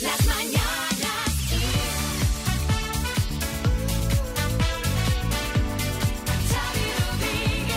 [0.00, 1.34] Las mañanas
[6.48, 7.76] Xavi Rodríguez.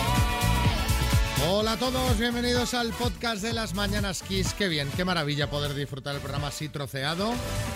[1.48, 4.52] Hola a todos, bienvenidos al podcast de las Mañanas Kiss.
[4.54, 7.32] Qué bien, qué maravilla poder disfrutar el programa así troceado,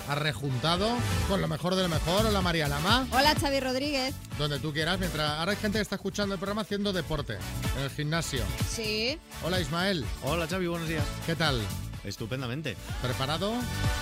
[0.09, 0.89] arrejuntado,
[1.29, 2.27] con lo mejor de lo mejor.
[2.27, 4.15] Hola María Lama, Hola Xavi Rodríguez.
[4.39, 7.39] donde tú quieras, mientras ahora hay gente que está escuchando el programa haciendo deporte
[7.77, 8.43] en el gimnasio.
[8.69, 9.19] Sí.
[9.45, 11.05] Hola Ismael, Hola Xavi, buenos días.
[11.27, 11.61] ¿qué tal?
[12.05, 12.77] Estupendamente.
[13.01, 13.53] ¿Preparado?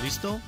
[0.03, 0.41] ¿Listo?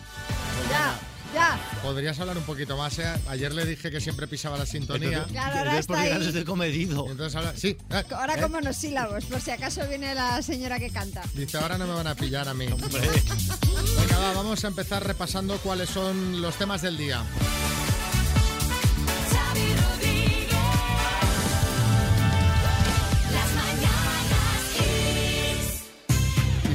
[0.71, 0.99] Ya,
[1.35, 1.59] ya.
[1.83, 3.13] Podrías hablar un poquito más, ¿eh?
[3.29, 5.25] Ayer le dije que siempre pisaba la sintonía.
[5.25, 6.33] Claro, ahora Entonces, ¿por está ahí.
[6.33, 7.07] de comedido?
[7.11, 7.53] Entonces habla...
[7.57, 11.23] Sí, eh, Ahora eh, como los sílabos, por si acaso viene la señora que canta.
[11.35, 12.67] Dice, ahora no me van a pillar a mí.
[12.67, 17.23] Hombre, Venga, va, vamos a empezar repasando cuáles son los temas del día.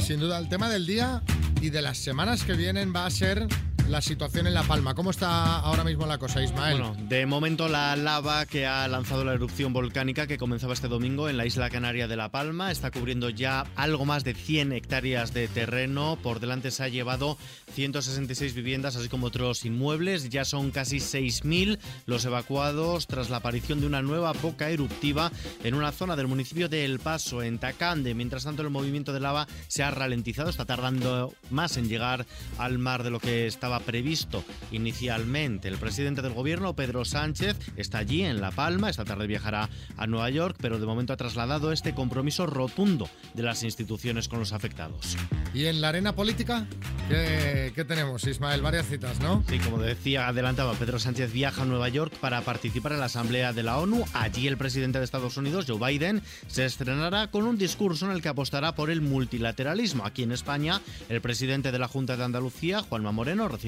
[0.08, 1.22] Sin duda el tema del día
[1.60, 3.46] y de las semanas que vienen va a ser
[3.90, 4.94] la situación en La Palma.
[4.94, 6.82] ¿Cómo está ahora mismo la cosa, Ismael?
[6.82, 11.30] bueno, de momento la lava que ha lanzado la erupción volcánica que comenzaba este domingo
[11.30, 15.34] en la isla canaria de La Palma está cubriendo ya algo más de 100 hectáreas
[15.34, 16.18] de terreno.
[16.22, 17.38] Por delante se ha llevado
[17.74, 20.30] 166 viviendas, así como otros inmuebles.
[20.30, 25.32] Ya son casi 6.000 los evacuados tras la aparición de una nueva boca eruptiva
[25.64, 28.14] en una zona del municipio de El Paso, en Tacande.
[28.14, 32.26] Mientras tanto, el movimiento de lava se ha ralentizado, está tardando más en llegar
[32.58, 35.68] al mar de lo que estaba previsto inicialmente.
[35.68, 38.90] El presidente del gobierno, Pedro Sánchez, está allí en La Palma.
[38.90, 43.44] Esta tarde viajará a Nueva York, pero de momento ha trasladado este compromiso rotundo de
[43.44, 45.18] las instituciones con los afectados.
[45.54, 46.68] ¿Y en la arena política?
[47.10, 48.62] ¿Qué, qué tenemos, Ismael?
[48.62, 49.44] Varias citas, ¿no?
[49.48, 53.54] Sí, como decía, adelantaba, Pedro Sánchez viaja a Nueva York para participar en la Asamblea
[53.54, 54.04] de la ONU.
[54.14, 58.22] Allí el presidente de Estados Unidos, Joe Biden, se estrenará con un discurso en el
[58.22, 60.06] que apostará por el multilateralismo.
[60.06, 63.67] Aquí en España, el presidente de la Junta de Andalucía, Juanma Moreno, recibe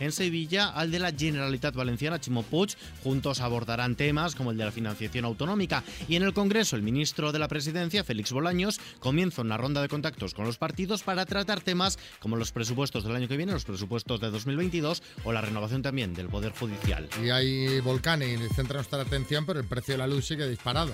[0.00, 2.76] en Sevilla al de la Generalitat Valenciana, Chimo Puig.
[3.02, 5.82] Juntos abordarán temas como el de la financiación autonómica.
[6.08, 9.88] Y en el Congreso, el ministro de la Presidencia, Félix Bolaños, comienza una ronda de
[9.88, 13.64] contactos con los partidos para tratar temas como los presupuestos del año que viene, los
[13.64, 17.08] presupuestos de 2022 o la renovación también del Poder Judicial.
[17.24, 20.92] Y hay volcanes y centra nuestra atención, pero el precio de la luz sigue disparado.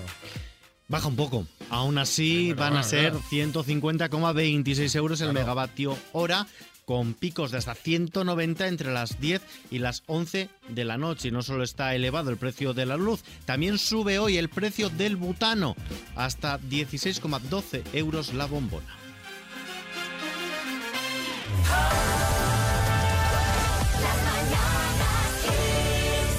[0.89, 1.45] Baja un poco.
[1.69, 3.23] Aún así, Bueno, van a ser claro.
[3.29, 6.47] 150,26 euros el megavatio hora
[6.87, 11.27] con picos de hasta 190 entre las 10 y las 11 de la noche.
[11.27, 14.89] Y no solo está elevado el precio de la luz, también sube hoy el precio
[14.89, 15.75] del butano
[16.15, 18.87] hasta 16,12 euros la bombona.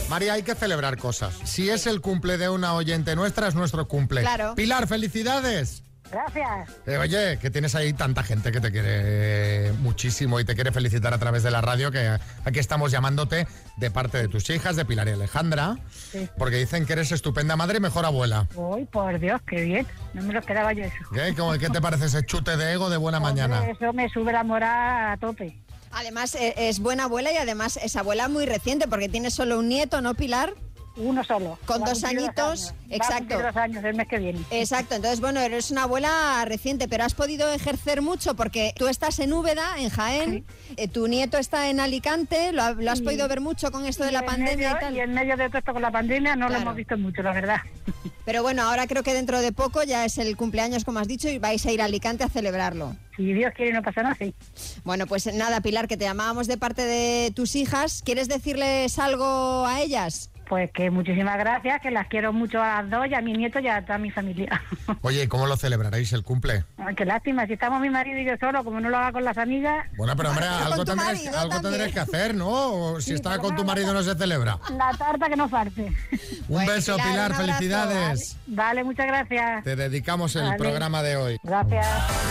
[0.09, 1.35] María, hay que celebrar cosas.
[1.45, 4.23] Si es el cumple de una oyente nuestra, es nuestro cumple.
[4.23, 4.55] Claro.
[4.55, 5.83] Pilar, felicidades.
[6.11, 6.71] Gracias.
[6.87, 11.13] Eh, oye, que tienes ahí tanta gente que te quiere muchísimo y te quiere felicitar
[11.13, 13.47] a través de la radio, que aquí estamos llamándote
[13.77, 15.77] de parte de tus hijas, de Pilar y Alejandra,
[16.11, 16.29] Sí.
[16.39, 18.49] porque dicen que eres estupenda madre y mejor abuela.
[18.55, 19.87] Uy, por Dios, qué bien.
[20.15, 20.95] No me lo esperaba yo eso.
[21.13, 23.59] ¿Qué, ¿Cómo- qué te parece ese chute de ego de buena mañana?
[23.61, 25.57] Hombre, Eso me sube la moral a tope.
[25.91, 29.69] Además, eh, es buena abuela y además es abuela muy reciente porque tiene solo un
[29.71, 30.53] nieto, ¿no, Pilar?
[30.99, 31.59] Uno solo.
[31.65, 32.39] Con dos añitos,
[32.71, 32.73] años.
[32.73, 33.41] Va a exacto.
[33.41, 34.41] dos años el mes que viene.
[34.51, 39.19] Exacto, entonces bueno, eres una abuela reciente, pero has podido ejercer mucho porque tú estás
[39.21, 40.45] en Úbeda, en Jaén,
[40.77, 43.05] eh, tu nieto está en Alicante, lo, ha- lo has Sí.
[43.05, 44.97] podido ver mucho con esto de la pandemia medio- y tal.
[44.97, 46.55] Y en medio de todo esto con la pandemia no Claro.
[46.55, 47.59] lo hemos visto mucho, la verdad.
[48.25, 51.29] Pero bueno, ahora creo que dentro de poco ya es el cumpleaños, como has dicho,
[51.31, 52.95] y vais a ir a Alicante a celebrarlo.
[53.17, 54.35] Si Dios quiere no pasa nada, sí.
[54.85, 58.03] Bueno, pues nada, Pilar, que te llamábamos de parte de tus hijas.
[58.05, 60.31] ¿Quieres decirles algo a ellas?
[60.49, 63.59] Pues que muchísimas gracias, que las quiero mucho a las dos y a mi nieto
[63.59, 64.63] y a toda mi familia.
[65.03, 66.65] Oye, ¿y cómo lo celebraréis el cumple?
[66.79, 69.25] Ay, qué lástima, si estamos mi marido y yo solo, como no lo haga con
[69.25, 71.73] las amigas, Bueno, pero hombre, algo, tendréis, marido algo también.
[71.73, 72.49] tendréis que hacer, ¿no?
[72.49, 74.59] O si Sí, está con tu marido no se celebra.
[74.77, 75.83] la tarta que no falte.
[75.83, 75.93] Un
[76.49, 78.37] Bueno, beso, Pilar, Pilar, un abrazo, felicidades.
[78.47, 79.65] Vale, muchas gracias.
[79.65, 80.57] Te dedicamos el Vale.
[80.59, 81.37] programa de hoy.
[81.43, 82.28] Gracias.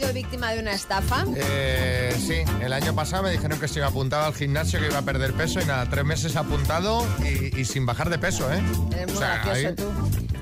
[0.00, 1.24] Sido víctima de una estafa?
[1.36, 4.98] Eh, sí, el año pasado me dijeron que si me apuntaba al gimnasio que iba
[4.98, 8.60] a perder peso y nada, tres meses apuntado y, y sin bajar de peso, ¿eh?
[8.92, 9.84] Eres muy O sea, gracioso ahí- tú.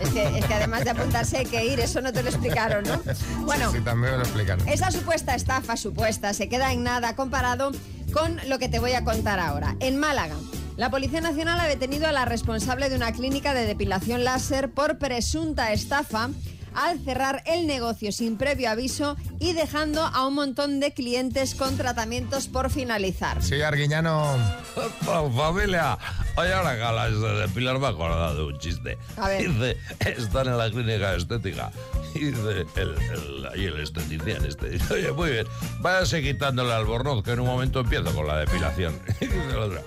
[0.01, 2.83] Es que, es que además de apuntarse hay que ir, eso no te lo explicaron,
[2.85, 3.01] ¿no?
[3.45, 4.67] Bueno, Sí, también me lo explicaron.
[4.69, 7.71] esa supuesta estafa supuesta se queda en nada comparado
[8.13, 9.77] con lo que te voy a contar ahora.
[9.81, 10.35] En Málaga,
[10.77, 14.99] la Policía Nacional ha detenido a la responsable de una clínica de depilación láser por
[14.99, 16.31] presunta estafa
[16.75, 21.77] al cerrar el negocio sin previo aviso y dejando a un montón de clientes con
[21.77, 23.43] tratamientos por finalizar.
[23.43, 24.37] Sí, Arguiñano.
[25.37, 25.99] Familia,
[26.37, 28.99] hoy ahora galas de depilar me acordado de un chiste.
[29.17, 29.49] A ver.
[29.49, 31.71] Dice, están en la clínica estética
[32.15, 35.47] Y dice el, el, ahí el esteticien este, dice, oye, muy bien,
[35.81, 38.99] váyase quitándole el albornoz, que en un momento empiezo con la depilación.
[39.21, 39.83] Y dice la otra,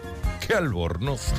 [0.48, 1.22] ¿qué albornoz?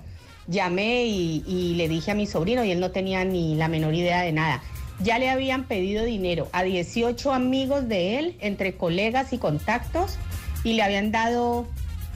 [0.47, 3.95] llamé y, y le dije a mi sobrino y él no tenía ni la menor
[3.95, 4.61] idea de nada.
[5.01, 10.17] Ya le habían pedido dinero a 18 amigos de él, entre colegas y contactos,
[10.63, 11.65] y le habían dado,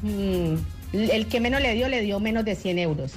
[0.03, 0.53] mm,
[0.93, 3.13] el que menos le dio, le dio menos de 100 euros.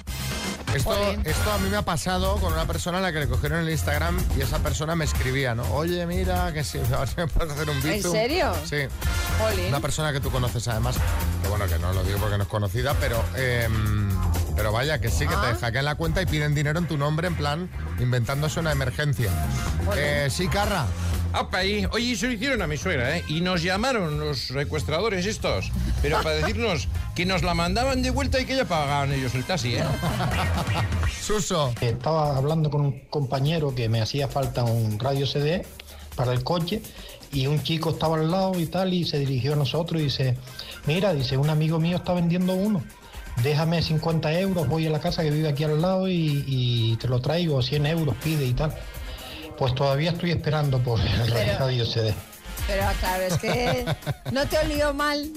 [0.74, 0.94] Esto,
[1.24, 3.70] esto a mí me ha pasado con una persona a la que le cogieron el
[3.70, 5.64] Instagram y esa persona me escribía, ¿no?
[5.74, 6.82] Oye, mira, que si a
[7.16, 8.12] me puedes hacer un ¿En bizum.
[8.12, 8.52] serio?
[8.64, 8.76] Sí.
[9.68, 10.96] Una persona que tú conoces además,
[11.42, 14.08] que bueno, que no lo digo porque no es conocida, pero em,
[14.54, 15.52] pero vaya, que sí, que Ah.
[15.52, 17.68] te hackean la cuenta y piden dinero en tu nombre, en plan,
[17.98, 19.30] inventándose una emergencia.
[19.96, 20.84] Eh, sí, Carra.
[21.32, 21.86] Apa ahí.
[21.92, 23.24] Oye, se lo hicieron a mi suegra, ¿eh?
[23.28, 25.70] Y nos llamaron los secuestradores estos,
[26.02, 29.44] pero para decirnos que nos la mandaban de vuelta y que ya pagaban ellos el
[29.44, 29.84] taxi, ¿eh?
[31.22, 31.72] Suso.
[31.80, 35.64] Estaba hablando con un compañero que me hacía falta un radio CD
[36.16, 36.82] para el coche
[37.32, 40.36] y un chico estaba al lado y tal y se dirigió a nosotros y dice,
[40.86, 42.82] mira, dice, un amigo mío está vendiendo uno,
[43.44, 47.06] déjame 50 euros, voy a la casa que vive aquí al lado y, y te
[47.06, 48.74] lo traigo, 100 euros pide y tal.
[49.60, 52.12] Pues todavía estoy esperando por el Pero- radio CD.
[52.66, 53.84] Pero claro, es que
[54.32, 55.30] no te olió mal.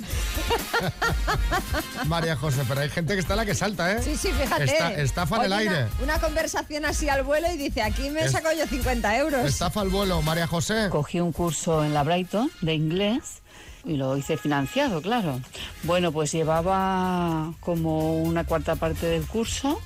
[2.06, 4.02] María José, pero hay gente que está la que salta, ¿eh?
[4.02, 4.64] Sí, sí, fíjate.
[4.66, 5.76] Está- estafa en el aire.
[6.00, 9.46] Una, una conversación así al vuelo y dice, aquí me Es- saco yo 50 euros.
[9.46, 10.88] Estafa al vuelo, María José.
[10.90, 13.42] Cogí un curso en la Brighton de inglés
[13.84, 15.42] y lo hice financiado, claro.
[15.84, 19.82] Bueno, pues llevaba como una cuarta parte del curso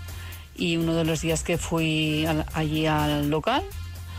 [0.56, 3.64] y uno de los días que fui al- allí al local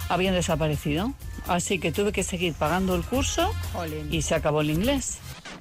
[0.09, 1.13] habían desaparecido.
[1.47, 4.13] Así que tuve que seguir pagando el curso Jolín.
[4.13, 5.19] y se acabó el inglés.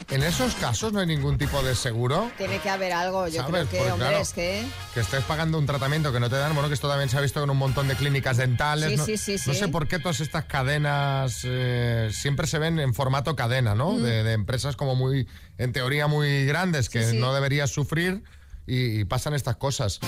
[0.09, 2.29] En esos casos no hay ningún tipo de seguro.
[2.37, 3.49] Tiene que haber algo, yo ¿Sabes?
[3.51, 4.63] creo que, Porque, hombre, claro, es que...
[4.93, 7.21] que estés pagando un tratamiento que no te dan, bueno, que esto también se ha
[7.21, 8.89] visto con un montón de clínicas dentales.
[8.91, 12.79] Sí, no, sí, sí, no sé por qué todas estas cadenas eh, siempre se ven
[12.79, 13.93] en formato cadena, ¿no?
[13.93, 14.01] Mm.
[14.03, 15.27] De, de empresas como muy,
[15.57, 17.17] en teoría, muy grandes que Sí, sí.
[17.19, 18.23] no deberías sufrir
[18.65, 19.99] y, y pasan estas cosas.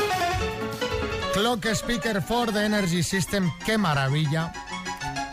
[1.40, 4.52] Clock Speaker 4 de Energy System, qué maravilla.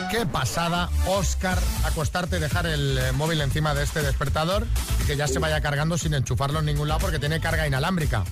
[0.08, 4.68] Qué pasada, Oscar, acostarte y dejar el eh, móvil encima de este despertador
[5.02, 8.22] y que ya se vaya cargando sin enchufarlo en ningún lado porque tiene carga inalámbrica.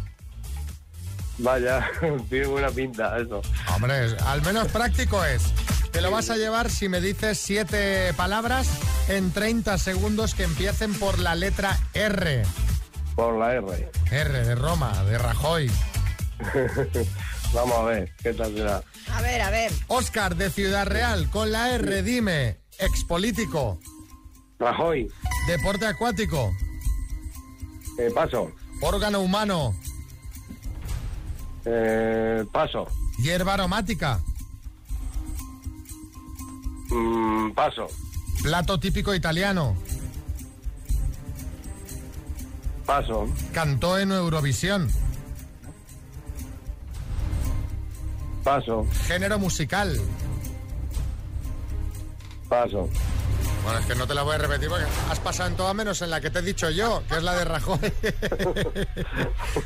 [1.39, 1.85] Vaya,
[2.31, 3.43] tiene buena pinta eso.
[3.75, 5.43] Hombre, al menos práctico es.
[5.91, 8.69] Te lo vas a llevar si me dices siete palabras
[9.09, 12.45] en 30 segundos que empiecen por la letra R.
[13.17, 13.91] Por la R.
[14.13, 15.73] R de Roma, de Rajoy.
[17.55, 18.83] Vamos a ver, ¿qué tal será?
[19.13, 19.71] A ver, a ver.
[19.87, 22.59] Oscar de Ciudad Real, con la R, dime.
[22.79, 23.79] Expolítico.
[24.59, 25.09] Rajoy,
[25.47, 26.53] Deporte acuático.
[27.99, 28.51] eh, paso.
[28.81, 29.75] Órgano humano.
[31.65, 32.87] Eh, paso.
[33.19, 34.21] Hierba aromática.
[36.91, 37.87] Mm, paso.
[38.43, 39.77] Plato típico italiano.
[42.85, 43.29] Paso.
[43.53, 44.91] Cantó en Eurovisión.
[48.45, 48.87] Paso.
[49.07, 49.99] Género musical.
[52.49, 52.89] Paso.
[53.65, 56.03] Bueno, es que no te la voy a repetir porque has pasado en todas menos
[56.03, 57.79] en la que te he dicho yo, que es la de Rajoy.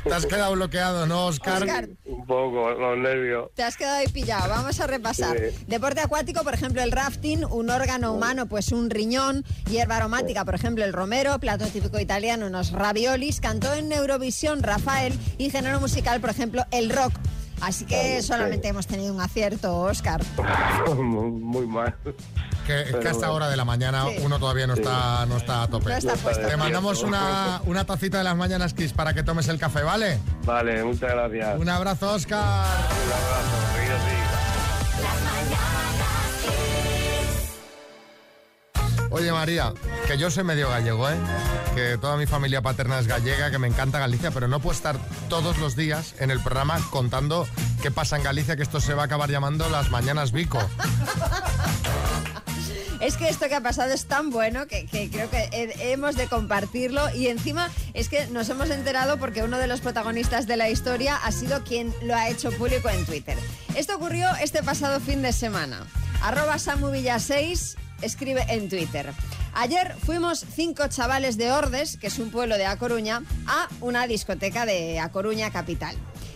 [0.05, 1.63] te has quedado bloqueado, ¿no, Oscar?
[1.63, 3.49] Oscar, Un poco, los nervios.
[3.55, 4.47] te has quedado ahí pillado.
[4.47, 5.37] Vamos a repasar.
[5.37, 5.65] Sí.
[5.67, 10.55] Deporte acuático, por ejemplo, el rafting, un órgano humano, pues un riñón, hierba aromática, por
[10.55, 16.21] ejemplo, el romero, plato típico italiano, unos raviolis, cantó en Eurovisión Rafael y género musical,
[16.21, 17.11] por ejemplo, el rock.
[17.61, 20.21] Así que solamente hemos tenido un acierto, Oscar.
[20.95, 21.95] muy, muy mal.
[22.65, 23.33] Que, es que Pero a esta bueno.
[23.33, 24.17] hora de la mañana Sí.
[24.23, 25.89] uno todavía no está, no está a tope.
[25.89, 26.47] No está puesto.
[26.47, 30.19] Te mandamos una, una tacita de las mañanas Kiss para que tomes el café, ¿vale?
[30.45, 31.59] Vale, muchas gracias.
[31.59, 32.39] Un abrazo, Oscar.
[32.65, 34.18] Un abrazo,
[39.11, 39.73] Oye, María,
[40.07, 41.15] que yo soy medio gallego, ¿eh?
[41.75, 44.97] Que toda mi familia paterna es gallega, que me encanta Galicia, pero no puedo estar
[45.29, 47.47] todos los días en el programa contando
[47.81, 50.59] qué pasa en Galicia, que esto se va a acabar llamando las mañanas Vico.
[52.99, 56.27] Es que esto que ha pasado es tan bueno que, creo que he- hemos de
[56.27, 60.69] compartirlo y encima es que nos hemos enterado porque uno de los protagonistas de la
[60.69, 63.37] historia ha sido quien lo ha hecho público en Twitter.
[63.75, 65.85] Esto ocurrió este pasado fin de semana.
[66.21, 69.11] Arroba samuvilla6 escribe en Twitter.
[69.53, 74.07] Ayer fuimos cinco chavales de Ordes, que es un pueblo de A Coruña, a una
[74.07, 75.95] discoteca de A Coruña capital.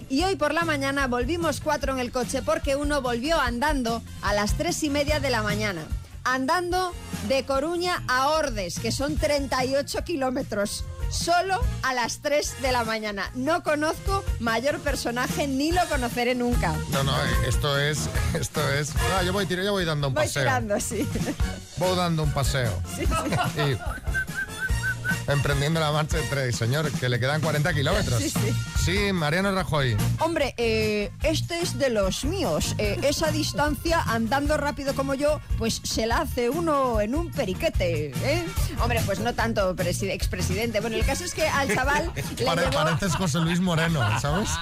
[0.10, 4.34] Y hoy por la mañana volvimos cuatro en el coche porque uno volvió andando a
[4.34, 5.82] las tres y media de la mañana.
[6.24, 6.94] Andando
[7.28, 10.86] de Coruña a Ordes, que son 38 kilómetros.
[11.14, 13.30] Solo a las 3 de la mañana.
[13.36, 16.74] No conozco mayor personaje ni lo conoceré nunca.
[16.90, 17.14] No, no,
[17.48, 18.92] esto es, esto es.
[19.18, 20.42] Ah, yo voy, tiro- yo voy dando un Voy paseo.
[20.44, 21.08] tirando, sí.
[21.78, 22.82] Voy dando un paseo.
[22.98, 23.62] Sí, sí.
[23.62, 23.78] Y
[25.28, 28.22] emprendiendo la marcha de tres, señor, que le quedan 40 kilómetros.
[28.22, 28.54] Sí, sí.
[28.84, 29.96] Sí, Mariano Rajoy.
[30.20, 32.76] Hombre, eh, este es de los míos.
[32.78, 38.08] Eh, esa distancia, andando rápido como yo, pues se la hace uno en un periquete.
[38.24, 38.46] ¿eh?
[38.82, 40.80] Hombre, pues no tanto preside- expresidente.
[40.82, 42.74] Bueno, el caso es que al chaval le Pare- llevó...
[42.84, 44.50] pareces José Luis Moreno, ¿sabes?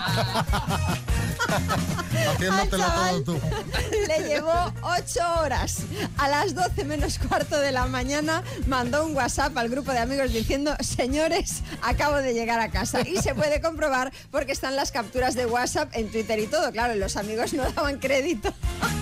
[2.33, 3.39] Haciéndotelo todo tú.
[4.07, 5.77] Le llevó ocho horas.
[6.17, 10.31] A las 12 menos cuarto de la mañana mandó un WhatsApp al grupo de amigos
[10.31, 10.50] diciendo,
[10.81, 13.01] señores, acabo de llegar a casa.
[13.07, 16.71] Y se puede comprobar porque están las capturas de WhatsApp en Twitter y todo.
[16.71, 18.53] Claro, los amigos no daban crédito.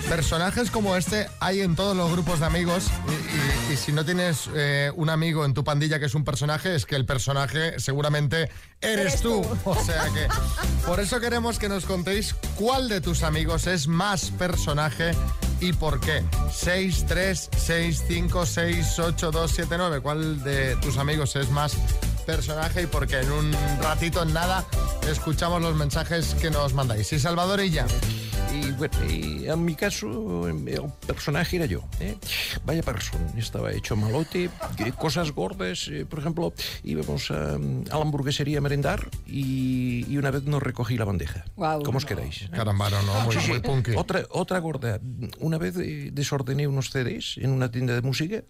[0.08, 4.04] Personajes como este hay en todos los grupos de amigos y, y- y si no
[4.04, 7.78] tienes eh, un amigo en tu pandilla que es un personaje, es que el personaje
[7.78, 9.42] seguramente eres, Eres tú.
[9.42, 9.70] tú.
[9.70, 10.26] O sea que
[10.86, 15.12] por eso queremos que nos contéis cuál de tus amigos es más personaje
[15.60, 16.22] y por qué.
[16.52, 20.00] 6, 3, 6, 5, 6, 8, 2, 7, 9.
[20.00, 21.76] ¿Cuál de tus amigos es más
[22.26, 23.20] personaje y por qué?
[23.20, 23.52] En un
[23.82, 24.64] ratito, en nada,
[25.10, 27.06] escuchamos los mensajes que nos mandáis.
[27.06, 27.86] Sí, Salvador y ya.
[28.52, 31.82] Y bueno, y en mi caso, el personaje era yo.
[32.00, 32.16] ¿eh?
[32.64, 34.50] Vaya persona, estaba hecho malote,
[34.98, 35.88] cosas gordas.
[35.88, 36.52] eh, por ejemplo,
[36.82, 41.44] íbamos a, a la hamburguesería a merendar y, y una vez nos recogí la bandeja.
[41.56, 41.82] Guau.
[41.82, 42.42] ¿Cómo os quedáis?
[42.42, 42.48] eh?
[42.50, 43.20] Carambaro, ¿no?
[43.20, 43.48] Muy, Sí, sí.
[43.50, 43.92] muy punky.
[43.96, 45.00] Otra, otra gorda.
[45.38, 48.42] Una vez eh, desordené unos CDs en una tienda de música,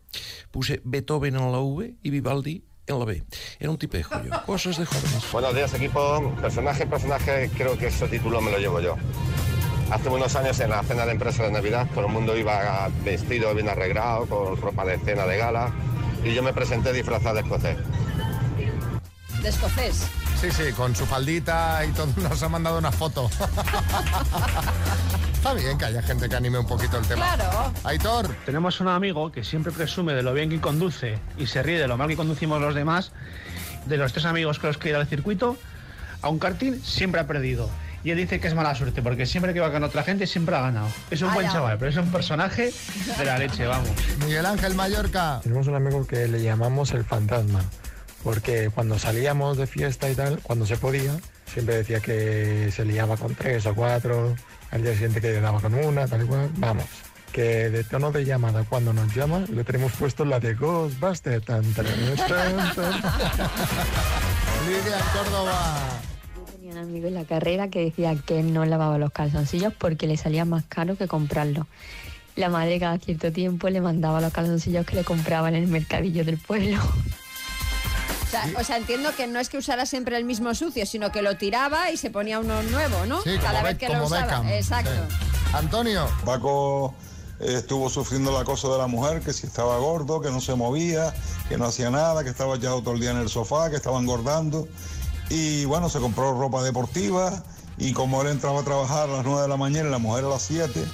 [0.50, 3.22] puse Beethoven en la V y Vivaldi en la B.
[3.58, 4.30] Era un tipejo yo.
[4.46, 5.24] Cosas de jóvenes.
[5.30, 6.34] Buenos días, equipo.
[6.40, 8.96] Personaje, personaje, creo que ese título me lo llevo yo.
[9.90, 13.52] Hace unos años en la cena de empresa de Navidad, todo el mundo iba vestido,
[13.54, 15.72] bien arreglado, con ropa de cena de gala,
[16.24, 17.76] y yo me presenté disfrazado de escocés.
[19.42, 20.06] De escocés.
[20.40, 22.06] Sí, sí, con su faldita y todo.
[22.28, 23.28] Nos ha mandado una foto.
[25.34, 27.34] Está bien que haya gente que anime un poquito el tema.
[27.34, 27.72] Claro.
[27.82, 31.78] Aitor, Tenemos un amigo que siempre presume de lo bien que conduce y se ríe
[31.78, 33.10] de lo mal que conducimos los demás.
[33.86, 35.56] De los tres amigos con los que ir al circuito,
[36.22, 37.68] a un karting siempre ha perdido.
[38.02, 40.56] Y él dice que es mala suerte, porque siempre que va con otra gente siempre
[40.56, 40.88] ha ganado.
[41.10, 41.54] Es un buen Ala.
[41.54, 42.72] chaval, pero es un personaje
[43.18, 43.90] de la leche, vamos.
[44.24, 45.40] Miguel Ángel Mallorca.
[45.42, 47.62] Tenemos un amigo que le llamamos el fantasma,
[48.24, 51.14] porque cuando salíamos de fiesta y tal, cuando se podía,
[51.52, 54.34] siempre decía que se liaba con tres o cuatro,
[54.70, 56.48] al día siguiente que daba con una, tal y cual.
[56.56, 56.86] Vamos,
[57.32, 61.44] que de tono de llamada cuando nos llama, le tenemos puesto la de Ghostbusters.
[61.44, 62.92] Tan, tan, tan, tan.
[64.66, 66.00] Lidia Córdoba.
[66.70, 70.16] Tenía un amigo en la carrera que decía que no lavaba los calzoncillos porque le
[70.16, 71.66] salía más caro que comprarlos.
[72.36, 76.24] La madre cada cierto tiempo le mandaba los calzoncillos que le compraba en el mercadillo
[76.24, 76.78] del pueblo.
[76.78, 81.10] O sea, o sea, entiendo que no es que usara siempre el mismo sucio, sino
[81.10, 83.20] que lo tiraba y se ponía uno nuevo, ¿no?
[83.22, 84.22] Sí, Cada vez que lo usaba.
[84.22, 84.48] Beckham.
[84.50, 84.92] Exacto.
[84.92, 85.16] Sí.
[85.52, 86.06] Antonio.
[86.24, 86.94] Paco
[87.40, 90.54] eh, estuvo sufriendo el acoso de la mujer, que si estaba gordo, que no se
[90.54, 91.12] movía,
[91.48, 93.98] que no hacía nada, que estaba echado todo el día en el sofá, que estaba
[93.98, 94.68] engordando.
[95.30, 97.42] Y bueno, se compró ropa deportiva
[97.78, 100.24] y como él entraba a trabajar a las 9 de la mañana y la mujer
[100.24, 100.84] a las 7,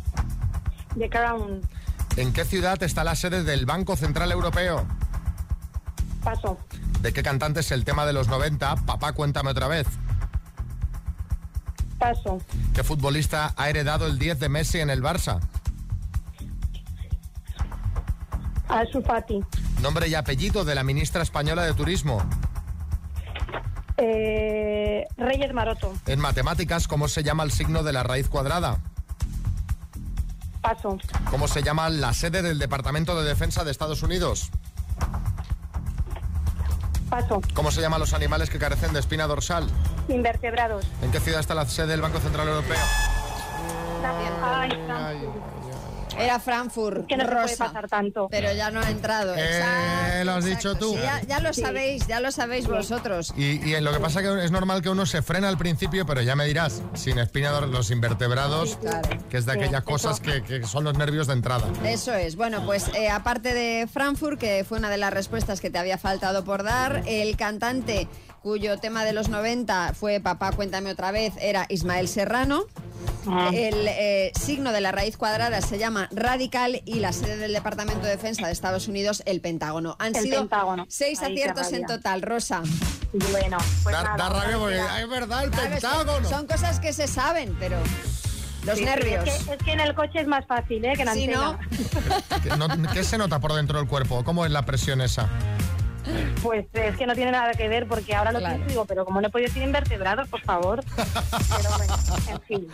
[0.99, 1.61] The Crown.
[2.17, 4.87] ¿En qué ciudad está la sede del Banco Central Europeo?
[6.23, 6.59] Paso.
[7.01, 8.77] ¿De qué cantante es el tema de los 90?
[8.87, 9.87] Papá, cuéntame otra vez.
[11.99, 12.39] Paso.
[12.73, 15.41] ¿Qué futbolista ha heredado el 10 de Messi en el Barça?
[18.69, 19.41] Ansu Fati.
[19.83, 22.23] Nombre y apellido de la ministra española de Turismo.
[23.97, 25.93] Eh, Reyes Maroto.
[26.07, 28.79] En matemáticas, ¿cómo se llama el signo de la raíz cuadrada?
[30.65, 30.97] Paso.
[31.31, 34.51] ¿Cómo se llama la sede del Departamento de Defensa de Estados Unidos?
[37.11, 37.43] Paso.
[37.53, 39.69] ¿Cómo se llaman los animales que carecen de espina dorsal?
[40.09, 40.87] Invertebrados.
[41.03, 42.79] ¿En qué ciudad está la sede del Banco Central Europeo?
[44.91, 45.29] Ay.
[46.19, 47.65] Era Frankfurt, Que no se puede Rosa.
[47.67, 48.29] pasar tanto.
[48.31, 49.35] Pero ya no ha entrado.
[49.37, 50.93] Eh, lo has dicho tú.
[50.95, 53.33] Sí, ya, ya lo sabéis, ya lo sabéis vosotros.
[53.37, 56.23] Y, y lo que pasa que es normal que uno se frena al principio, pero
[56.23, 58.79] ya me dirás, sin espina dorsal, los invertebrados,
[59.31, 61.67] que es de Sí, aquellas cosas que, que son los nervios de entrada.
[61.85, 62.37] Eso es.
[62.37, 65.99] Bueno, pues eh, aparte de Frankfurt, que fue una de las respuestas que te había
[65.99, 68.09] faltado por dar, el cantante
[68.43, 72.65] cuyo tema de los 90 fue Papá, cuéntame otra vez, era Ismael Serrano.
[73.27, 73.51] Ah.
[73.55, 78.03] El eh, signo de la raíz cuadrada se llama radical y la sede del Departamento
[78.05, 79.97] de Defensa de Estados Unidos, el Pentágono.
[79.99, 80.87] Han El sido Pentágono.
[80.89, 82.63] seis aciertos en total, Rosa.
[83.31, 84.95] Bueno, pues Da, nada, da rabia porque gracias.
[84.97, 86.29] "Ay, es verdad, el Claro, Pentágono.
[86.29, 87.79] Son cosas que se saben, pero
[88.67, 89.27] los Sí, nervios.
[89.27, 90.93] Es que, es que en el coche es más fácil, ¿eh?
[90.95, 91.59] Que en Sí, antena.
[92.43, 94.23] ¿Qué, no- qué se nota por dentro del cuerpo?
[94.25, 95.29] ¿Cómo es la presión esa?
[96.43, 98.55] Pues es que no tiene nada que ver porque ahora lo Claro.
[98.57, 100.85] pienso y digo, pero como no he podido decir invertebrados, por favor.
[100.97, 101.95] Pero bueno,
[102.29, 102.67] en fin.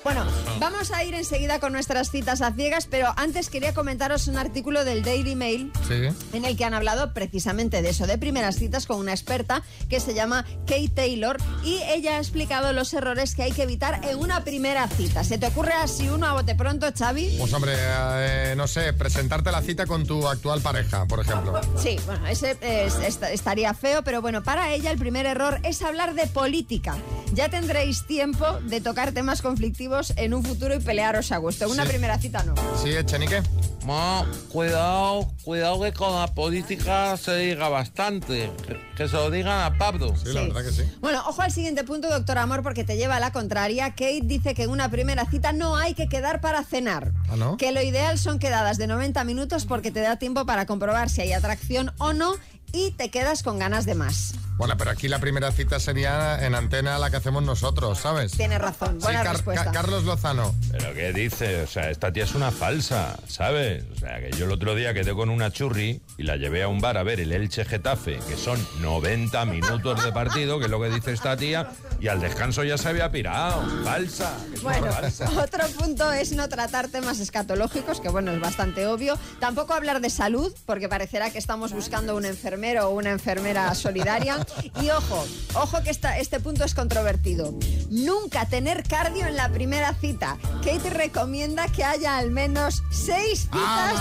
[0.03, 0.23] Bueno,
[0.59, 4.83] vamos a ir enseguida con nuestras citas a ciegas, pero antes quería comentaros un artículo
[4.85, 6.07] del Daily Mail Sí.
[6.33, 9.99] en el que han hablado precisamente de eso, de primeras citas con una experta que
[9.99, 14.17] se llama Kate Taylor y ella ha explicado los errores que hay que evitar en
[14.17, 15.23] una primera cita.
[15.23, 17.35] ¿Se te ocurre así uno a bote pronto, Xavi?
[17.39, 21.59] Pues hombre, eh, no sé, presentarte la cita con tu actual pareja, por ejemplo.
[21.77, 25.81] Sí, bueno, ese eh, est- estaría feo, pero bueno, para ella el primer error es
[25.81, 26.95] hablar de política.
[27.33, 31.67] Ya tendréis tiempo de tocar temas conflictivos en un futuro y pelearos a gusto.
[31.69, 31.89] Una Sí.
[31.89, 32.53] primera cita no.
[32.81, 33.41] Sí, Echenique.
[33.85, 38.51] Ma, cuidado, cuidado que con la política se diga bastante.
[38.65, 40.15] Que, que se lo digan a Pablo.
[40.17, 40.83] Sí, la verdad que sí.
[41.01, 43.91] Bueno, ojo al siguiente punto, doctor Amor, porque te lleva a la contraria.
[43.91, 47.11] Kate dice que en una primera cita no hay que quedar para cenar.
[47.29, 47.57] ¿Ah, no?
[47.57, 51.21] Que lo ideal son quedadas de 90 minutos porque te da tiempo para comprobar si
[51.21, 52.33] hay atracción o no
[52.71, 54.33] y te quedas con ganas de más.
[54.57, 58.31] Bueno, pero aquí la primera cita sería en antena la que hacemos nosotros, ¿sabes?
[58.31, 59.65] Tienes razón, Sí, buena Car- respuesta.
[59.65, 60.55] Ca- Carlos Lozano.
[60.71, 61.61] ¿Pero qué dice?
[61.63, 63.83] O sea, esta tía es una falsa, ¿sabes?
[63.93, 66.69] O sea, que yo el otro día quedé con una churri y la llevé a
[66.69, 70.71] un bar a ver el Elche Getafe, que son 90 minutos de partido, que es
[70.71, 73.61] lo que dice esta tía, y al descanso ya se había pirado.
[73.83, 74.31] Falsa.
[74.49, 75.29] que es una Bueno, falsa.
[75.43, 79.19] otro punto es no tratar temas escatológicos, que bueno, es bastante obvio.
[79.41, 84.44] Tampoco hablar de salud, porque parecerá que estamos buscando un enfermero o una enfermera solidaria.
[84.81, 87.53] Y ojo, ojo que esta- este punto es controvertido.
[87.89, 90.37] Nunca tener cardio en la primera cita.
[90.63, 93.93] Kate recomienda que haya al menos seis citas.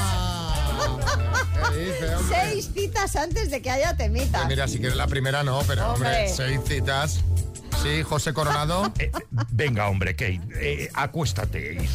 [1.73, 2.37] ¿Qué dice, hombre?
[2.51, 4.43] seis citas antes de que haya temita.
[4.43, 6.29] Eh, Mira, si quieres la primera no, pero hombre, Hombre.
[6.35, 7.21] seis citas.
[7.83, 8.93] Sí, José Coronado.
[8.99, 9.11] Eh,
[9.51, 11.89] venga, hombre, Kate, eh, acuéstate y.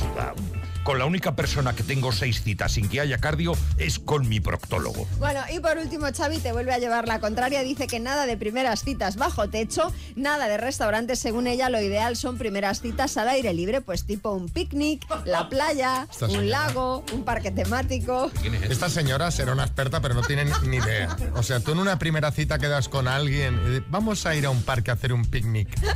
[0.83, 4.39] Con la única persona que tengo seis citas sin que haya cardio es con mi
[4.39, 5.07] proctólogo.
[5.19, 7.61] Bueno, y por último, Xavi te vuelve a llevar la contraria.
[7.61, 11.19] Dice que nada de primeras citas bajo techo, nada de restaurantes.
[11.19, 15.47] Según ella, lo ideal son primeras citas al aire libre, pues tipo un picnic, la
[15.49, 16.47] playa, Esta un señora.
[16.47, 18.31] lago, un parque temático.
[18.69, 21.15] Esta señora será una experta, pero no tiene ni- idea.
[21.35, 24.63] O sea, tú en una primera cita quedas con alguien, vamos a ir a un
[24.63, 25.67] parque a hacer un picnic.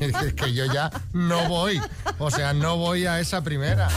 [0.00, 1.80] Es que yo ya no voy.
[2.18, 3.88] O sea, no voy a esa primera.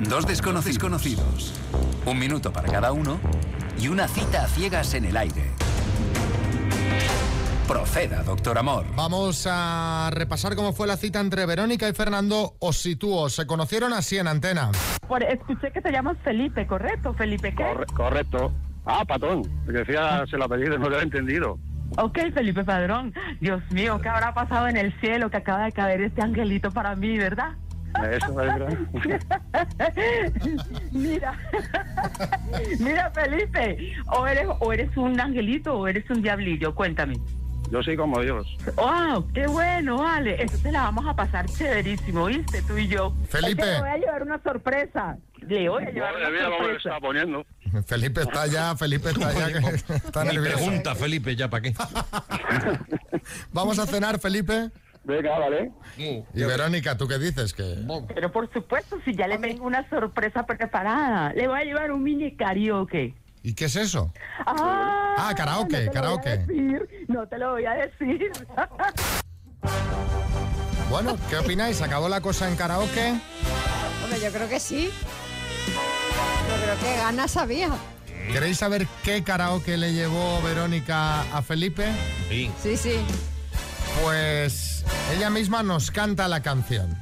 [0.00, 1.54] Dos desconocidos conocidos,
[2.06, 3.18] un minuto para cada uno
[3.80, 5.50] y una cita a ciegas en el aire.
[7.68, 8.84] Proceda, doctor Amor.
[8.96, 13.30] Vamos a repasar cómo fue la cita entre Verónica y Fernando Ositúo.
[13.30, 14.70] Se conocieron así en antena.
[15.08, 17.14] Por- escuché que te llamas Felipe, ¿correcto?
[17.14, 17.64] ¿Felipe qué?
[17.94, 18.52] correcto.
[18.84, 21.58] Ah, patón, decía el apellido, no lo he entendido.
[21.98, 23.12] Ok, Felipe Padrón.
[23.40, 26.94] Dios mío, ¿qué habrá pasado en el cielo que acaba de caer este angelito para
[26.96, 27.52] mí, verdad?
[28.10, 28.78] Eso es verdad.
[30.92, 31.34] Mira,
[32.80, 37.16] mira Felipe, o eres, o eres un angelito o eres un diablillo, cuéntame.
[37.70, 38.46] Yo soy como Dios.
[38.76, 39.30] ¡Wow!
[39.32, 40.42] ¡Qué bueno, vale!
[40.42, 42.60] Entonces la vamos a pasar chéverísimo, ¿viste?
[42.62, 43.14] Tú y yo.
[43.28, 43.62] Felipe.
[43.62, 45.16] Es que le voy a llevar una sorpresa.
[45.40, 46.88] Le voy a llevar Madre una mía, cómo me sorpresa.
[46.90, 47.46] está poniendo.
[47.86, 50.56] Felipe está ya, Felipe está ya, que está nervioso.
[50.58, 51.74] pregunta, Felipe, ya para qué.
[53.52, 54.70] Vamos a cenar, Felipe.
[55.04, 55.72] Venga, vale.
[55.96, 57.52] Y Verónica, ¿tú qué dices?
[57.52, 57.76] Que
[58.14, 62.04] Pero por supuesto, si ya le tengo una sorpresa preparada, le voy a llevar un
[62.04, 63.14] mini karaoke.
[63.42, 64.12] ¿Y qué es eso?
[64.46, 66.36] Ah, Ah, karaoke, no te lo karaoke.
[66.46, 68.30] Voy a decir, no te lo voy a decir.
[70.88, 71.82] Bueno, ¿qué opináis?
[71.82, 73.14] ¿Acabó la cosa en karaoke?
[74.04, 74.90] Hombre, yo creo que sí.
[76.62, 77.70] Creo que ganas había.
[78.32, 81.86] ¿Queréis saber qué karaoke le llevó Verónica a Felipe?
[82.28, 82.50] Sí.
[82.62, 82.96] Sí, sí.
[84.02, 86.96] Pues ella misma nos canta la canción.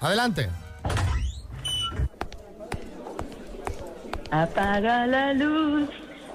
[0.00, 0.48] Adelante.
[4.30, 5.88] Apaga la luz,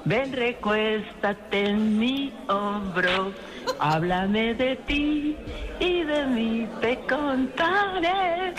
[0.06, 3.34] ven recuéstate en mi hombro.
[3.80, 5.38] Háblame de ti
[5.80, 8.54] y de mí te contaré.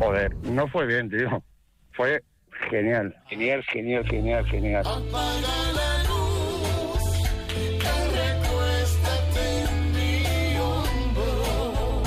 [0.00, 1.42] Joder, no fue bien, tío.
[1.92, 2.22] Fue
[2.70, 3.14] genial.
[3.28, 4.84] Genial, genial, genial, genial.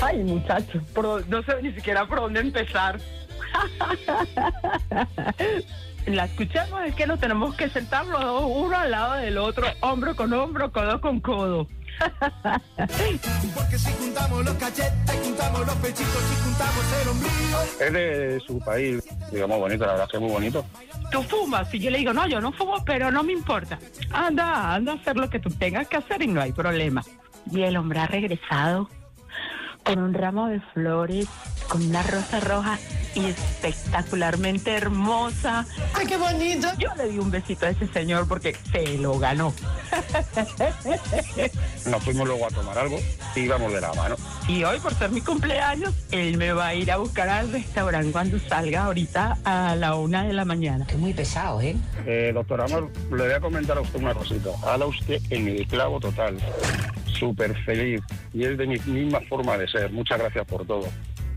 [0.02, 2.98] Ay, muchachos, por- no sé ni siquiera por dónde empezar.
[6.06, 9.66] La escuchamos, es que nos tenemos que sentar los dos, uno al lado del otro,
[9.80, 11.66] hombro con hombro, codo con codo.
[13.54, 17.58] Porque si juntamos los cachetes, juntamos los pechitos y juntamos el ombligo.
[17.80, 20.64] Es de su país, digamos, bonito, la verdad es que es muy bonito.
[21.10, 23.78] Tú fumas, y yo le digo, no, yo no fumo, pero no me importa.
[24.12, 27.02] Anda, anda a hacer lo que tú tengas que hacer y no hay problema.
[27.50, 28.88] Y el hombre ha regresado
[29.84, 31.28] con un ramo de flores,
[31.68, 32.78] con una rosa roja
[33.18, 35.66] y espectacularmente hermosa.
[35.94, 36.68] ¡Ay, qué bonito!
[36.78, 39.52] Yo le di un besito a ese señor porque se lo ganó.
[41.86, 42.98] Nos fuimos luego a tomar algo
[43.34, 44.16] y íbamos de la mano.
[44.46, 48.12] Y hoy, por ser mi cumpleaños, él me va a ir a buscar al restaurante
[48.12, 50.86] cuando salga ahorita a la una de la mañana.
[50.86, 51.76] Que muy pesado, ¿eh?
[52.06, 54.50] Eh, doctor Amor, le voy a comentar a usted una cosita.
[54.64, 56.38] Habla usted en el clavo total.
[57.18, 58.00] Súper feliz.
[58.32, 59.90] Y es de mi misma forma de ser.
[59.90, 60.86] Muchas gracias por todo.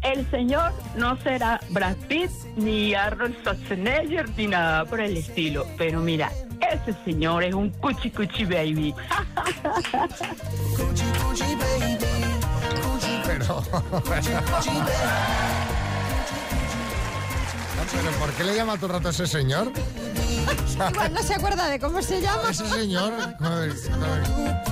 [0.01, 5.67] El señor no será Brad Pitt, ni Arnold Schwarzenegger, ni nada por el estilo.
[5.77, 6.31] Pero mira,
[6.71, 8.95] ese señor es un cuchi cuchi baby.
[13.25, 13.63] Pero...
[17.91, 19.71] ¿Pero por qué le llama todo el rato a ese señor?
[20.91, 22.49] Igual no se acuerda de cómo se llama.
[22.49, 23.13] Ese señor.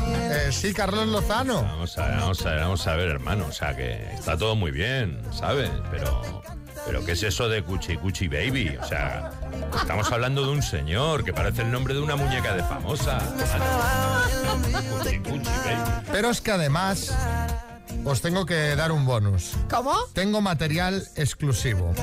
[0.07, 1.61] Eh, sí, Carlos Lozano.
[1.63, 3.45] Vamos a ver, vamos a ver, vamos a ver, hermano.
[3.47, 5.69] O sea, que está todo muy bien, ¿sabes?
[5.91, 6.41] Pero,
[6.85, 8.77] pero ¿qué es eso de Cuchi Cuchi Baby?
[8.81, 9.31] O sea,
[9.79, 13.19] estamos hablando de un señor que parece el nombre de una muñeca de famosa.
[14.97, 16.07] Cuchi Cuchi Baby.
[16.11, 17.13] Pero es que además
[18.05, 19.51] os tengo que dar un bonus.
[19.69, 19.93] ¿Cómo?
[20.13, 21.93] Tengo material exclusivo.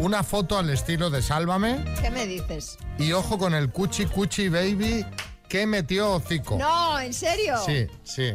[0.00, 2.76] Una foto al estilo de Sálvame ¿Qué me dices?
[2.98, 5.06] y ojo con el Cuchi Cuchi Baby
[5.48, 6.56] que metió hocico.
[6.58, 7.56] No, ¿en serio?
[7.64, 8.32] Sí, sí.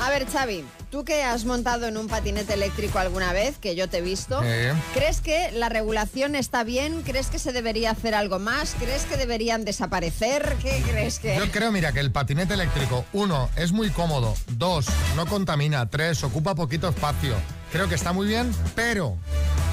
[0.00, 3.88] A ver, Xavi, tú que has montado en un patinete eléctrico alguna vez, que yo
[3.88, 4.72] te he visto, Eh.
[4.94, 7.02] ¿crees que la regulación está bien?
[7.02, 8.74] ¿Crees que se debería hacer algo más?
[8.78, 10.56] ¿Crees que deberían desaparecer?
[10.62, 11.36] ¿Qué crees que...?
[11.36, 16.24] Yo creo, mira, que el patinete eléctrico, uno, es muy cómodo, dos, no contamina, tres,
[16.24, 17.34] ocupa poquito espacio.
[17.72, 19.16] Creo que está muy bien, pero,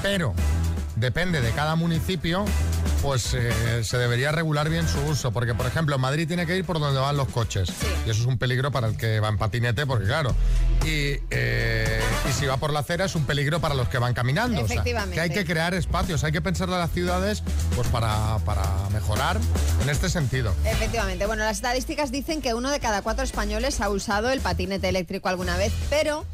[0.02, 0.34] pero,
[0.96, 2.44] depende de cada municipio,
[3.06, 5.30] pues eh, se debería regular bien su uso.
[5.30, 7.68] Porque, por ejemplo, Madrid tiene que ir por donde van los coches.
[8.04, 10.34] Y eso es un peligro para el que va en patinete, porque claro.
[10.84, 14.12] Y, eh, y si va por la acera es un peligro para los que van
[14.12, 14.60] caminando.
[14.60, 17.44] O sea, que hay que crear espacios, hay que pensar a las ciudades
[17.76, 19.38] pues para, para mejorar
[19.82, 20.52] en este sentido.
[20.64, 21.26] Efectivamente.
[21.26, 25.28] Bueno, las estadísticas dicen que uno de cada cuatro españoles ha usado el patinete eléctrico
[25.28, 26.26] alguna vez, pero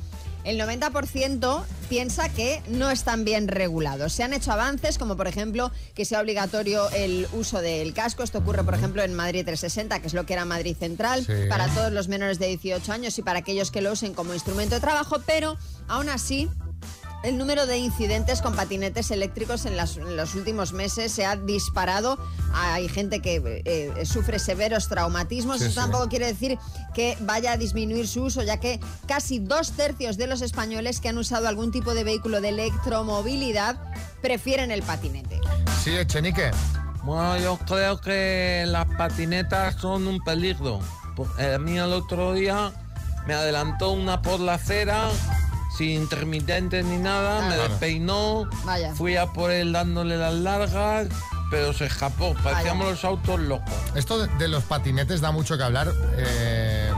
[0.44, 4.12] el 90% piensa que no están bien regulados.
[4.12, 8.22] Se han hecho avances, como por ejemplo que sea obligatorio el uso del casco.
[8.22, 11.32] Esto ocurre, por ejemplo, en Madrid 360, que es lo que era Madrid Central, Sí.
[11.48, 14.74] para todos los menores de 18 años y para aquellos que lo usen como instrumento
[14.74, 15.56] de trabajo, pero
[15.88, 16.48] aún así
[17.22, 21.36] el número de incidentes con patinetes eléctricos en, las- en los últimos meses se ha
[21.36, 22.18] disparado.
[22.54, 25.58] Hay gente que eh, sufre severos traumatismos.
[25.58, 25.76] Sí, Eso sí.
[25.76, 26.58] tampoco quiere decir
[26.94, 31.08] que vaya a disminuir su uso, ya que casi dos tercios de los españoles que
[31.08, 33.76] han usado algún tipo de vehículo de electromovilidad
[34.20, 35.40] prefieren el patinete.
[35.82, 36.50] Sí, Echenique.
[37.04, 40.80] Bueno, yo creo que las patinetas son un peligro.
[41.16, 42.72] Por- eh, A mí el otro día
[43.26, 45.08] me adelantó una por la acera,
[45.76, 47.68] sin intermitentes ni nada, me Claro.
[47.70, 48.94] despeinó, Vaya.
[48.94, 51.08] fui a por él dándole las largas,
[51.50, 52.34] pero se escapó.
[52.42, 53.72] Parecíamos los autos locos.
[53.94, 55.92] Esto de, los patinetes da mucho que hablar.
[56.16, 56.90] eh,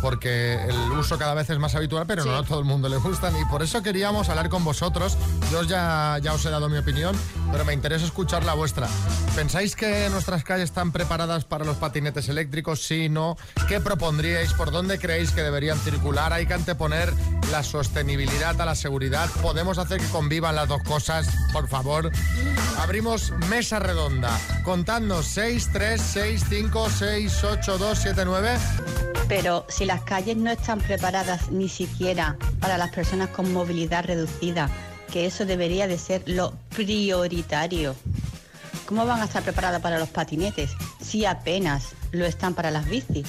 [0.00, 2.98] porque el uso cada vez es más habitual, pero no a todo el mundo le
[2.98, 3.34] gustan.
[3.40, 5.16] Y por eso queríamos hablar con vosotros.
[5.50, 7.16] Yo ya, ya os he dado mi opinión,
[7.50, 8.86] pero me interesa escuchar la vuestra.
[9.34, 12.82] ¿Pensáis que nuestras calles están preparadas para los patinetes eléctricos?
[12.82, 13.38] Sí, no.
[13.66, 14.52] ¿Qué propondríais?
[14.52, 16.34] ¿Por dónde creéis que deberían circular?
[16.34, 17.10] ¿Hay que anteponer
[17.50, 19.28] la sostenibilidad a la seguridad?
[19.42, 21.28] ¿Podemos hacer que convivan las dos cosas?
[21.52, 22.10] Por favor.
[22.78, 24.38] Abrimos mesa redonda.
[24.62, 28.58] Contadnos 6, 3, 6, 5, 6, 8, 2, 7, 9.
[29.28, 34.68] Pero si las calles no están preparadas ni siquiera para las personas con movilidad reducida,
[35.12, 37.94] que eso debería de ser lo prioritario,
[38.86, 43.26] ¿cómo van a estar preparadas para los patinetes si apenas lo están para las bicis?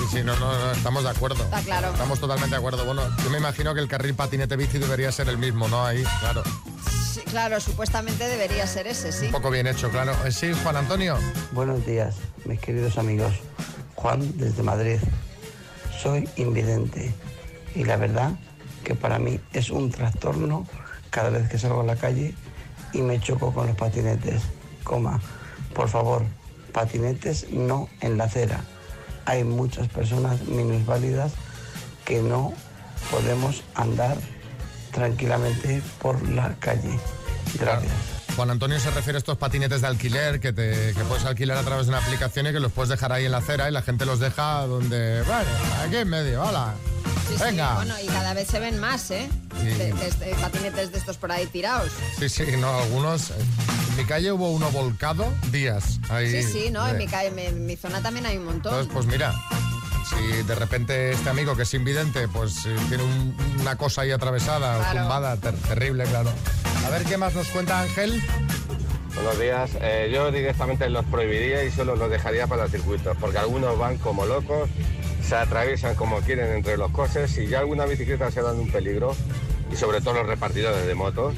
[0.00, 1.44] Sí, sí, no, no, no, estamos de acuerdo.
[1.44, 1.88] Está claro.
[1.92, 2.84] Estamos totalmente de acuerdo.
[2.86, 5.84] Bueno, yo me imagino que el carril patinete bici debería ser el mismo, ¿no?
[5.84, 6.42] Ahí, claro.
[7.12, 9.26] Sí, claro, supuestamente debería ser ese, sí.
[9.26, 10.12] Un poco bien hecho, claro.
[10.24, 11.18] Eh, Sí, Juan Antonio.
[11.52, 13.34] Buenos días, mis queridos amigos.
[13.94, 14.98] Juan desde Madrid.
[16.02, 17.14] Soy invidente
[17.74, 18.32] y la verdad
[18.84, 20.66] que para mí es un trastorno
[21.10, 22.34] cada vez que salgo a la calle
[22.94, 24.40] y me choco con los patinetes.
[24.82, 25.20] Coma,
[25.74, 26.24] por favor,
[26.72, 28.64] patinetes no en la acera.
[29.26, 31.32] Hay muchas personas minusválidas
[32.04, 32.52] que no
[33.10, 34.16] podemos andar
[34.92, 36.98] tranquilamente por la calle.
[37.58, 37.92] Gracias.
[38.36, 41.62] Juan Antonio se refiere a estos patinetes de alquiler que, te, que puedes alquilar a
[41.62, 43.82] través de una aplicación y que los puedes dejar ahí en la acera y la
[43.82, 45.22] gente los deja donde...
[45.22, 45.48] Bueno,
[45.84, 46.74] aquí en medio, hola.
[47.28, 47.74] Sí, sí, Venga.
[47.74, 49.28] bueno, y cada vez se ven más, ¿eh?
[49.60, 49.66] Sí.
[49.66, 51.90] De- de patinetes de estos por ahí tirados.
[52.18, 53.30] Sí, sí, no, algunos...
[53.30, 53.34] eh,
[54.00, 56.00] mi calle hubo uno volcado días.
[56.08, 56.88] Ahí, Sí, sí, ¿no?
[56.88, 58.72] En mi, calle- en mi zona también hay un montón.
[58.72, 59.34] Entonces, pues mira,
[60.08, 64.10] si de repente este amigo que es invidente, pues eh, tiene un- una cosa ahí
[64.10, 65.00] atravesada o Claro.
[65.00, 66.30] tumbada, ter- terrible, claro.
[66.86, 68.22] A ver qué más nos cuenta Ángel.
[69.14, 69.70] Buenos días.
[69.82, 74.24] Eh, yo directamente los prohibiría y solo los dejaría para circuitos, porque algunos van como
[74.24, 74.70] locos,
[75.28, 79.14] se atraviesan como quieren entre los coches y ya alguna bicicleta se dan un peligro,
[79.70, 81.34] y sobre todo los repartidores de motos.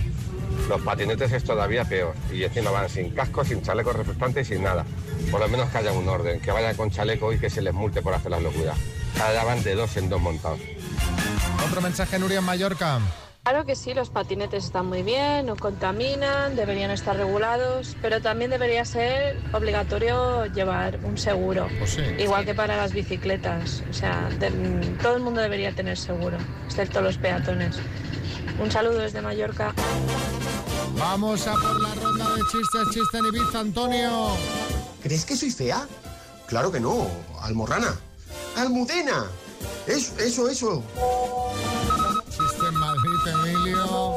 [0.68, 4.62] Los patinetes es todavía peor y encima van sin casco, sin chaleco reflectante y sin
[4.62, 4.84] nada.
[5.30, 7.74] Por lo menos que haya un orden, que vayan con chaleco y que se les
[7.74, 8.76] multe por hacer las locuras.
[9.16, 10.60] Cada van de dos en dos montados.
[11.66, 13.00] Otro mensaje, Nuria en Mallorca.
[13.44, 18.52] Claro que sí, los patinetes están muy bien, no contaminan, deberían estar regulados, pero también
[18.52, 23.82] debería ser obligatorio llevar un seguro, Pues igual que para las bicicletas.
[23.90, 24.50] O sea, de-
[25.02, 27.80] todo el mundo debería tener seguro, excepto los peatones.
[28.58, 29.74] Un saludo desde Mallorca.
[30.98, 34.28] Vamos a por la ronda de chistes, chiste en Ibiza, Antonio.
[35.02, 35.86] ¿Crees que soy fea?
[36.46, 37.06] Claro que no,
[37.40, 37.96] almorrana.
[38.56, 39.26] ¡Almudena!
[39.86, 40.82] Eso, eso, eso.
[42.28, 44.16] Chiste en Madrid, Emilio.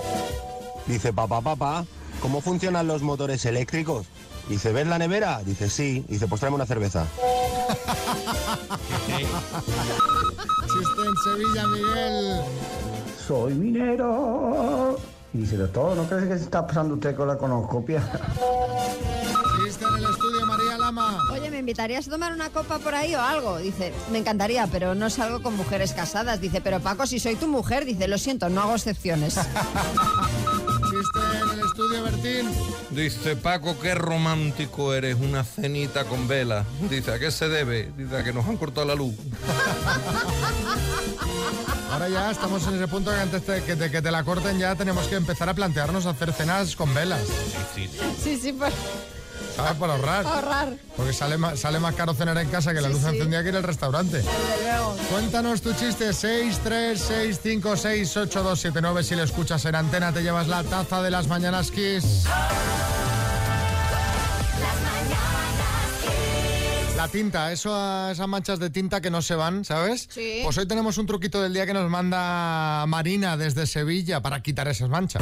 [0.85, 1.85] Dice, papá, papá,
[2.21, 4.05] ¿cómo funcionan los motores eléctricos?
[4.49, 5.41] Dice, ¿ves la nevera?
[5.43, 6.05] Dice, sí.
[6.07, 7.07] Dice, pues tráeme una cerveza.
[10.67, 12.41] Chiste en Sevilla, Miguel.
[13.27, 14.97] Soy minero.
[15.33, 18.01] Y dice, doctor, ¿no crees que se está pasando usted con la conoscopia?
[19.65, 21.17] Chiste en el estudio, María Lama.
[21.33, 23.57] Oye, ¿me invitarías a tomar una copa por ahí o algo?
[23.57, 26.39] Dice, me encantaría, pero no salgo con mujeres casadas.
[26.39, 29.37] Dice, pero Paco, si soy tu mujer, dice, lo siento, no hago excepciones.
[29.37, 29.45] En
[31.59, 32.49] el estudio, Bertín.
[32.91, 36.63] Dice Paco, qué romántico eres, una cenita con vela.
[36.89, 37.91] Dice, ¿a qué se debe?
[37.97, 39.15] Dice, a que nos han cortado la luz.
[41.95, 44.59] Ahora ya estamos en ese punto que antes de que te, que te la corten
[44.59, 47.21] ya tenemos que empezar a plantearnos hacer cenas con velas.
[48.21, 48.69] sí, sí, por
[49.55, 49.73] ¿Sabes?
[49.79, 50.25] Por ahorrar.
[50.25, 50.73] ahorrar.
[50.97, 53.07] Porque sale más, sale más caro cenar en casa que la Sí, luz sí.
[53.07, 54.17] encendida que ir al restaurante.
[54.17, 54.29] Desde
[54.63, 54.97] luego.
[55.09, 61.27] Cuéntanos tu chiste 636568279 si lo escuchas en antena te llevas la taza de las
[61.27, 62.25] mañanas Kiss.
[67.05, 67.69] La tinta, eso,
[68.09, 70.09] esas manchas de tinta que no se van, ¿sabes?
[70.09, 70.39] Sí.
[70.43, 74.67] Pues hoy tenemos un truquito del día que nos manda Marina desde Sevilla para quitar
[74.69, 75.21] esas manchas.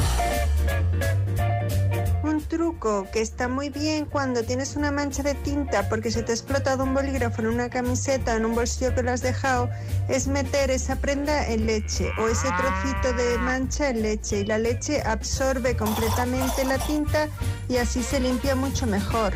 [2.22, 6.32] Un truco que está muy bien cuando tienes una mancha de tinta porque se te
[6.32, 9.68] ha explotado un bolígrafo en una camiseta o en un bolsillo que lo has dejado
[10.08, 14.56] es meter esa prenda en leche o ese trocito de mancha en leche y la
[14.56, 17.28] leche absorbe completamente la tinta
[17.68, 19.34] y así se limpia mucho mejor.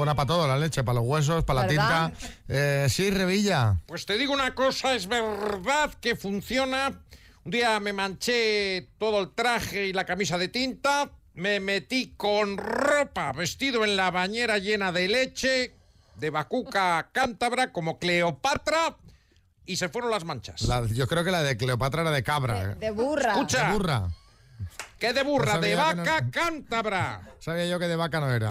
[0.00, 2.10] Buena para todo, la leche, para los huesos, para la tinta.
[2.48, 3.76] Eh, sí, Revilla.
[3.84, 7.02] Pues te digo una cosa, es verdad que funciona.
[7.44, 12.56] Un día me manché todo el traje y la camisa de tinta, me metí con
[12.56, 15.74] ropa, vestido en la bañera llena de leche,
[16.16, 18.96] de bacuca cántabra, como Cleopatra,
[19.66, 20.62] y se fueron las manchas.
[20.62, 22.72] La- yo creo que la de Cleopatra era de cabra.
[22.72, 22.74] ¿eh?
[22.76, 23.32] De burra.
[23.32, 23.66] Escucha.
[23.66, 24.08] De burra.
[24.98, 25.54] ¿Qué de burra?
[25.56, 27.20] No de que no- vaca cántabra.
[27.38, 28.48] Sabía yo que de vaca no era.